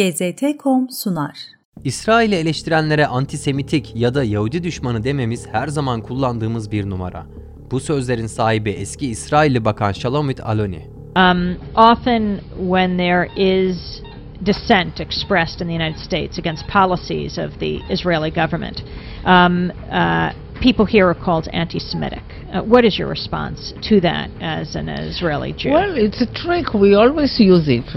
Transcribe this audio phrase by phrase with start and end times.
[0.00, 1.38] GZT.com sunar.
[1.84, 7.26] İsrail'i eleştirenlere antisemitik ya da Yahudi düşmanı dememiz her zaman kullandığımız bir numara.
[7.70, 10.86] Bu sözlerin sahibi eski İsrailli Bakan Shalomit Aloni.
[11.16, 14.02] Um, often, when there is
[14.46, 18.82] dissent expressed in the United States against policies of the Israeli government,
[19.26, 20.30] um, uh,
[20.60, 22.22] people here are called anti Semitic.
[22.52, 25.70] Uh, what is your response to that as an Israeli Jew?
[25.70, 26.74] Well, it's a trick.
[26.74, 27.88] We always use it.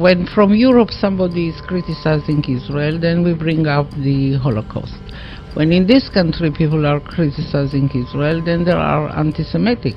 [0.00, 4.94] When from Europe somebody is criticizing Israel, then we bring up the Holocaust.
[5.56, 9.96] When in this country people are criticizing Israel, then they are anti Semitic.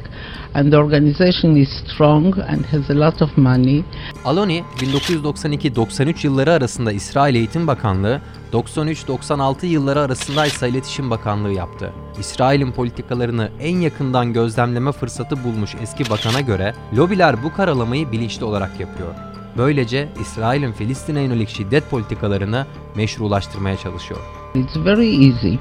[0.53, 3.83] And the organization is strong and has a lot of money.
[4.25, 8.21] Aloni, 1992-93 yılları arasında İsrail Eğitim Bakanlığı,
[8.53, 11.93] 93-96 yılları arasında ise İletişim Bakanlığı yaptı.
[12.19, 18.79] İsrail'in politikalarını en yakından gözlemleme fırsatı bulmuş eski bakana göre, lobiler bu karalamayı bilinçli olarak
[18.79, 19.15] yapıyor.
[19.57, 22.65] Böylece İsrail'in Filistin'e yönelik şiddet politikalarını
[22.95, 24.38] meşrulaştırmaya çalışıyor.
[24.55, 25.59] It's very easy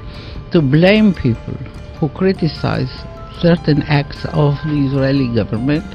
[0.51, 1.53] to blame people
[1.99, 2.89] who criticize
[3.39, 5.85] certain acts of the Israeli government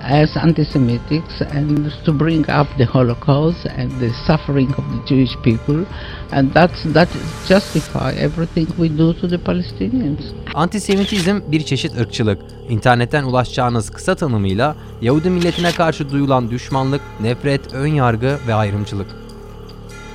[0.00, 5.84] as anti-Semitics and to bring up the Holocaust and the suffering of the Jewish people,
[6.32, 7.08] and that's that
[7.48, 10.20] justify everything we do to the Palestinians.
[10.54, 12.42] Antisemitizm bir çeşit ırkçılık.
[12.68, 19.23] İnternetten ulaşacağınız kısa tanımıyla Yahudi milletine karşı duyulan düşmanlık, nefret, ön yargı ve ayrımcılık.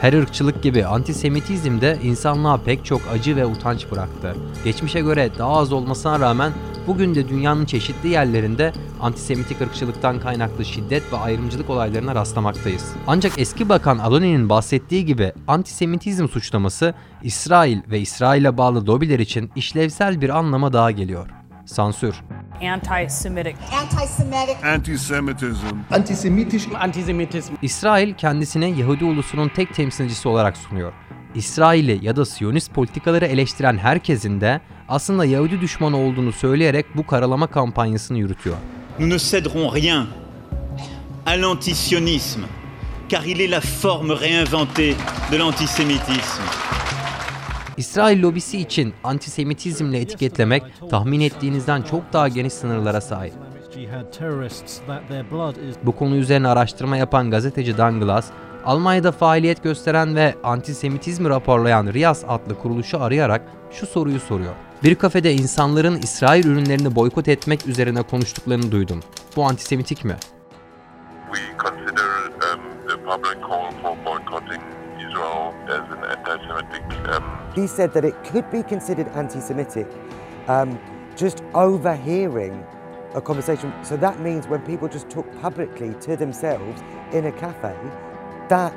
[0.02, 4.36] Her ırkçılık gibi antisemitizm de insanlığa pek çok acı ve utanç bıraktı.
[4.64, 6.52] Geçmişe göre daha az olmasına rağmen
[6.88, 12.94] bugün de dünyanın çeşitli yerlerinde antisemitik ırkçılıktan kaynaklı şiddet ve ayrımcılık olaylarına rastlamaktayız.
[13.08, 20.22] Ancak eski bakan Aloni'nin bahsettiği gibi antisemitizm suçlaması İsrail ve İsrail'e bağlı lobiler için işlevsel
[20.22, 21.28] bir anlama daha geliyor.
[21.66, 22.16] Sansür.
[22.62, 23.56] anti-Semitic.
[23.74, 25.66] anti-Semitic, Antisemitism.
[25.92, 27.54] antisemitisch Antisemitism.
[27.62, 30.94] İsrail kendisini Yahudi ulusunun tek temsilcisi olarak sunuyor.
[31.36, 37.48] İsrail'i ya da Siyonist politikaları eleştiren herkesin de aslında Yahudi düşmanı olduğunu söyleyerek bu karalama
[37.48, 38.56] kampanyasını yürütüyor.
[39.00, 40.06] Nous ne céderons rien
[41.26, 42.46] à l'antisionisme,
[43.10, 44.96] car il est la forme réinventée
[45.32, 46.79] de l'antisémitisme.
[47.80, 53.34] İsrail lobisi için antisemitizmle etiketlemek tahmin ettiğinizden çok daha geniş sınırlara sahip.
[55.84, 58.30] Bu konu üzerine araştırma yapan gazeteci Dan Glass,
[58.66, 63.42] Almanya'da faaliyet gösteren ve antisemitizmi raporlayan Rias adlı kuruluşu arayarak
[63.72, 64.54] şu soruyu soruyor.
[64.84, 69.00] Bir kafede insanların İsrail ürünlerini boykot etmek üzerine konuştuklarını duydum.
[69.36, 70.16] Bu antisemitik mi?
[77.56, 79.88] He said that it could be considered anti-Semitic
[80.48, 80.78] um,
[81.18, 82.54] just overhearing
[83.16, 83.72] a conversation.
[83.84, 86.82] So that means when people just talk publicly to themselves
[87.14, 87.74] in a cafe,
[88.50, 88.74] that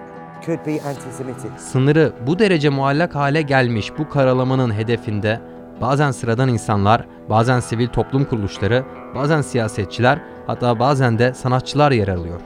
[0.47, 1.50] could be anti-Semitic.
[1.59, 5.41] Sınırı bu derece muallak hale gelmiş bu karalamanın hedefinde
[5.81, 8.84] bazen sıradan insanlar, bazen sivil toplum kuruluşları,
[9.15, 12.41] bazen siyasetçiler, hatta bazen de sanatçılar yer alıyor.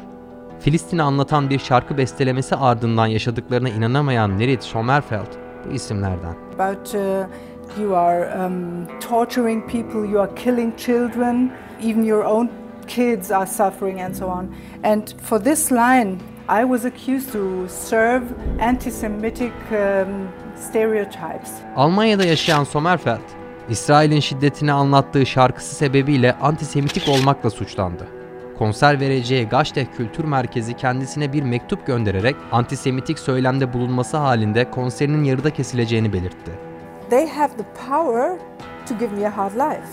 [0.61, 6.47] Filistin'i anlatan bir şarkı bestelemesi ardından yaşadıklarına inanamayan Nerit Sommerfeld bu isimlerden.
[6.55, 7.27] about uh,
[7.81, 12.51] you are um, torturing people, you are killing children, even your own
[12.89, 14.55] kids are suffering, and so on.
[14.85, 16.19] And for this line,
[16.49, 18.23] I was accused to serve
[18.61, 21.51] anti Semitic um, stereotypes.
[21.77, 23.21] Almanya'da yaşayan Sommerfeld,
[23.69, 28.07] İsrail'in şiddetini anlattığı şarkısı sebebiyle antisemitik olmakla suçlandı.
[28.59, 35.51] Konser vereceği Gaşteh Kültür Merkezi kendisine bir mektup göndererek antisemitik söylemde bulunması halinde konserinin yarıda
[35.51, 36.51] kesileceğini belirtti.
[37.11, 38.39] They have the power
[38.89, 39.89] to give me a hard life,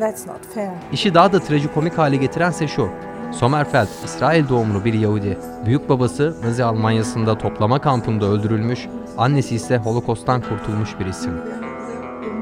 [0.00, 0.70] that's not fair.
[0.92, 2.88] İşi daha da trajikomik hale getirense şu.
[3.32, 5.38] Sommerfeld, İsrail doğumlu bir Yahudi.
[5.66, 11.32] Büyük babası Nazi Almanyası'nda toplama kampında öldürülmüş, annesi ise Holokost'tan kurtulmuş bir isim.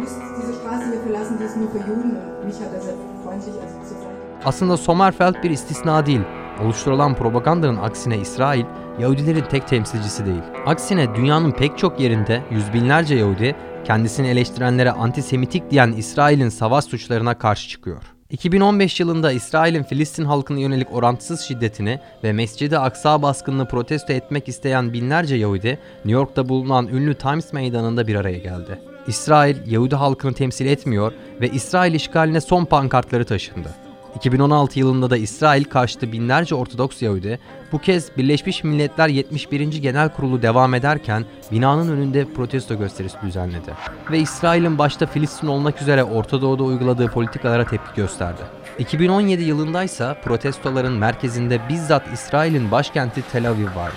[0.00, 2.19] Müsst diese Straße hier verlassen, die ist nur für Juden.
[2.47, 2.94] Mich hat er sehr
[3.25, 4.09] freundlich also.
[4.44, 6.20] Aslında Sommerfeld bir istisna değil.
[6.64, 8.64] Oluşturulan propagandanın aksine İsrail,
[9.00, 10.42] Yahudilerin tek temsilcisi değil.
[10.66, 17.38] Aksine dünyanın pek çok yerinde yüz binlerce Yahudi, kendisini eleştirenlere antisemitik diyen İsrail'in savaş suçlarına
[17.38, 18.03] karşı çıkıyor.
[18.30, 24.92] 2015 yılında İsrail'in Filistin halkına yönelik orantısız şiddetini ve Mescid-i Aksa baskınını protesto etmek isteyen
[24.92, 28.80] binlerce Yahudi, New York'ta bulunan ünlü Times Meydanı'nda bir araya geldi.
[29.06, 33.90] İsrail, Yahudi halkını temsil etmiyor ve İsrail işgaline son pankartları taşındı.
[34.16, 37.39] 2016 yılında da İsrail karşıtı binlerce Ortodoks Yahudi
[37.72, 39.83] bu kez Birleşmiş Milletler 71.
[39.83, 43.74] Genel Kurulu devam ederken binanın önünde protesto gösterisi düzenledi.
[44.10, 48.41] Ve İsrail'in başta Filistin olmak üzere Orta Doğu'da uyguladığı politikalara tepki gösterdi.
[48.78, 53.97] 2017 yılındaysa protestoların merkezinde bizzat İsrail'in başkenti Tel Aviv vardı.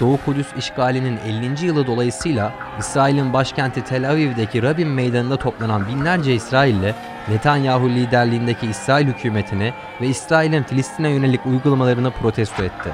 [0.00, 1.66] Doğu Kudüs işgalinin 50.
[1.66, 6.94] yılı dolayısıyla İsrail'in başkenti Tel Aviv'deki Rabin Meydanı'nda toplanan binlerce İsrailli,
[7.28, 12.90] Netanyahu liderliğindeki İsrail hükümetini ve İsrail'in Filistin'e yönelik uygulamalarını protesto etti.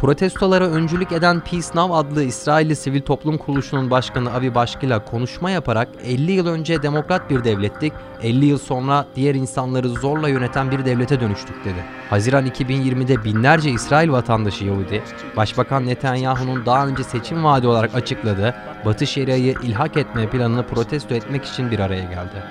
[0.00, 5.88] Protestolara öncülük eden Peace Now adlı İsrailli sivil toplum kuruluşunun başkanı Avi Başkila konuşma yaparak
[6.04, 7.92] 50 yıl önce demokrat bir devlettik,
[8.22, 11.84] 50 yıl sonra diğer insanları zorla yöneten bir devlete dönüştük dedi.
[12.10, 15.02] Haziran 2020'de binlerce İsrail vatandaşı Yahudi,
[15.36, 18.54] Başbakan Netanyahu'nun daha önce seçim vaadi olarak açıkladığı
[18.84, 22.42] Batı Şeria'yı ilhak etme planını protesto etmek için bir araya geldi.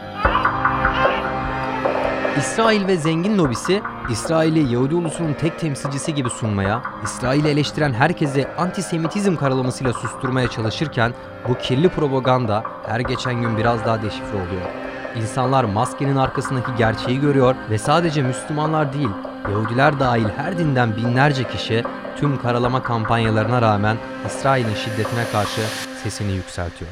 [2.38, 9.36] İsrail ve zengin lobisi, İsrail'i Yahudi ulusunun tek temsilcisi gibi sunmaya, İsrail'i eleştiren herkesi antisemitizm
[9.36, 11.14] karalamasıyla susturmaya çalışırken
[11.50, 14.70] bu kirli propaganda her geçen gün biraz daha deşifre oluyor.
[15.16, 19.10] İnsanlar maskenin arkasındaki gerçeği görüyor ve sadece Müslümanlar değil,
[19.52, 21.84] Yahudiler dahil her dinden binlerce kişi
[22.18, 25.62] tüm karalama kampanyalarına rağmen İsrail'in şiddetine karşı
[26.04, 26.92] sesini yükseltiyor.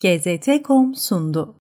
[0.00, 1.54] GZT.com sundu.